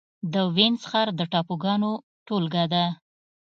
د 0.33 0.35
وينز 0.55 0.81
ښار 0.89 1.07
د 1.19 1.21
ټاپوګانو 1.31 1.91
ټولګه 2.27 2.65
ده. 2.73 2.85